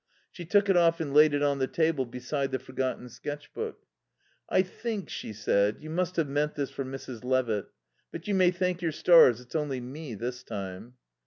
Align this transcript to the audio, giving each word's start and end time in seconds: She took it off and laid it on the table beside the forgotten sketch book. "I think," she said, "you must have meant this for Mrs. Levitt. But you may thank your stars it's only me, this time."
She 0.31 0.45
took 0.45 0.67
it 0.67 0.75
off 0.75 0.99
and 0.99 1.13
laid 1.13 1.35
it 1.35 1.43
on 1.43 1.59
the 1.59 1.67
table 1.67 2.07
beside 2.07 2.49
the 2.49 2.57
forgotten 2.57 3.07
sketch 3.07 3.53
book. 3.53 3.85
"I 4.49 4.63
think," 4.63 5.11
she 5.11 5.31
said, 5.31 5.77
"you 5.81 5.91
must 5.91 6.15
have 6.15 6.27
meant 6.27 6.55
this 6.55 6.71
for 6.71 6.83
Mrs. 6.83 7.23
Levitt. 7.23 7.67
But 8.11 8.27
you 8.27 8.33
may 8.33 8.49
thank 8.49 8.81
your 8.81 8.93
stars 8.93 9.39
it's 9.39 9.53
only 9.53 9.79
me, 9.79 10.15
this 10.15 10.41
time." 10.41 10.95